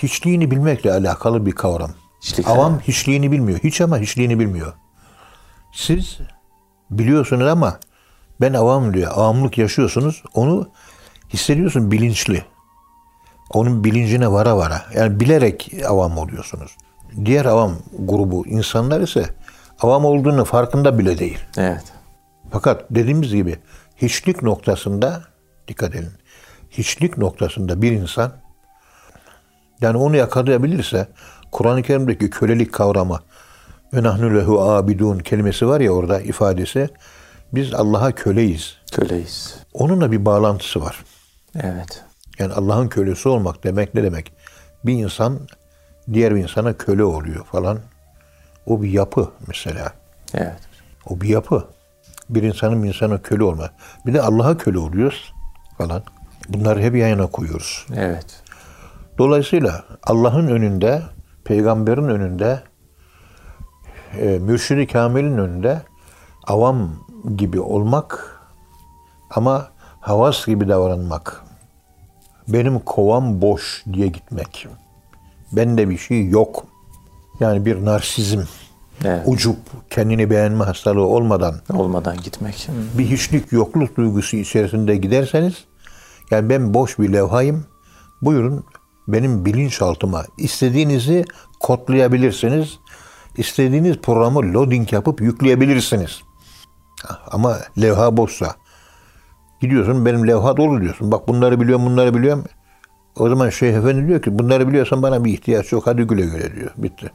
[0.02, 1.90] hiçliğini bilmekle alakalı bir kavram.
[2.20, 3.58] Hiçlik avam hiçliğini bilmiyor.
[3.64, 4.72] Hiç ama hiçliğini bilmiyor.
[5.72, 6.18] Siz
[6.90, 7.80] biliyorsunuz ama
[8.40, 9.12] ben avam diyor.
[9.14, 10.22] Avamlık yaşıyorsunuz.
[10.34, 10.68] Onu
[11.28, 12.44] hissediyorsun bilinçli.
[13.50, 14.82] Onun bilincine vara vara.
[14.94, 16.76] Yani bilerek avam oluyorsunuz.
[17.24, 19.24] Diğer avam grubu insanlar ise
[19.80, 21.38] avam olduğunu farkında bile değil.
[21.56, 21.84] Evet.
[22.50, 23.58] Fakat dediğimiz gibi
[23.96, 25.22] hiçlik noktasında
[25.68, 26.12] dikkat edin.
[26.70, 28.32] Hiçlik noktasında bir insan
[29.80, 31.08] yani onu yakalayabilirse
[31.52, 33.20] Kur'an-ı Kerim'deki kölelik kavramı
[33.94, 36.88] ve nahnu lehu abidun kelimesi var ya orada ifadesi
[37.52, 38.76] biz Allah'a köleyiz.
[38.92, 39.56] Köleyiz.
[39.72, 41.04] Onunla bir bağlantısı var.
[41.54, 42.04] Evet.
[42.38, 44.32] Yani Allah'ın kölesi olmak demek ne demek?
[44.84, 45.38] Bir insan
[46.12, 47.78] diğer bir insana köle oluyor falan.
[48.66, 49.92] O bir yapı mesela.
[50.34, 50.60] Evet.
[51.06, 51.64] O bir yapı.
[52.30, 53.70] Bir insanın bir insana köle olma.
[54.06, 55.32] Bir de Allah'a köle oluyoruz
[55.78, 56.02] falan.
[56.48, 57.86] Bunları hep yan yana koyuyoruz.
[57.96, 58.42] Evet.
[59.18, 61.02] Dolayısıyla Allah'ın önünde,
[61.44, 62.62] peygamberin önünde,
[64.18, 65.82] e, mürşidi kamilin önünde
[66.46, 66.90] avam
[67.36, 68.40] gibi olmak
[69.30, 69.68] ama
[70.00, 71.44] havas gibi davranmak.
[72.48, 74.66] Benim kovam boş diye gitmek.
[75.52, 76.64] Bende bir şey yok.
[77.40, 78.40] Yani bir narsizm,
[79.04, 79.22] Evet.
[79.26, 79.56] ucup,
[79.90, 82.68] kendini beğenme hastalığı olmadan Olmadan gitmek.
[82.98, 85.54] bir hiçlik yokluk duygusu içerisinde giderseniz
[86.30, 87.64] yani ben boş bir levhayım.
[88.22, 88.64] Buyurun
[89.08, 91.24] benim bilinçaltıma istediğinizi
[91.60, 92.78] kodlayabilirsiniz.
[93.36, 96.20] İstediğiniz programı loading yapıp yükleyebilirsiniz.
[97.30, 98.54] Ama levha boşsa
[99.60, 101.12] gidiyorsun benim levha dolu diyorsun.
[101.12, 102.44] Bak bunları biliyorum bunları biliyorum.
[103.16, 106.56] O zaman Şeyh Efendi diyor ki bunları biliyorsan bana bir ihtiyaç yok hadi güle güle
[106.56, 106.70] diyor.
[106.76, 107.10] Bitti.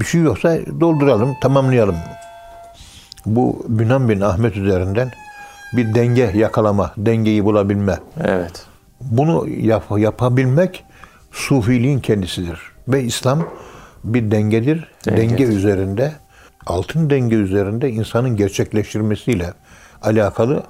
[0.00, 1.96] Bir şey yoksa dolduralım tamamlayalım
[3.26, 5.10] bu Bünan bin Ahmet üzerinden
[5.72, 7.98] bir denge yakalama, dengeyi bulabilme.
[8.24, 8.66] Evet.
[9.00, 10.84] Bunu yap- yapabilmek
[11.32, 12.60] sufiliğin kendisidir.
[12.88, 13.44] Ve İslam
[14.04, 14.88] bir dengedir.
[15.06, 15.28] Dengedir.
[15.30, 16.12] Denge üzerinde,
[16.70, 19.52] altın denge üzerinde insanın gerçekleştirmesiyle
[20.02, 20.62] alakalı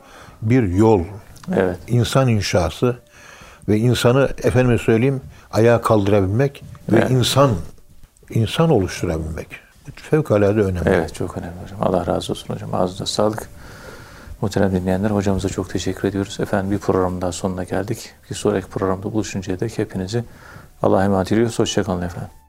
[0.43, 1.01] bir yol.
[1.55, 1.79] Evet.
[1.89, 2.99] İnsan inşası
[3.69, 5.21] ve insanı efendime söyleyeyim
[5.53, 7.11] ayağa kaldırabilmek Evet.
[7.11, 7.51] ve insan
[8.31, 9.49] insan oluşturabilmek.
[9.97, 10.89] Fevkalade önemli.
[10.89, 11.79] Evet çok önemli hocam.
[11.83, 12.75] Allah razı olsun hocam.
[12.75, 13.49] Ağzınıza sağlık.
[14.41, 16.41] Muhterem dinleyenler hocamıza çok teşekkür ediyoruz.
[16.41, 18.11] Efendim bir programın daha sonuna geldik.
[18.31, 20.25] Bir sonraki programda buluşuncaya dek hepinizi
[20.83, 21.59] Allah'a emanet ediyoruz.
[21.59, 22.40] Hoşçakalın efendim.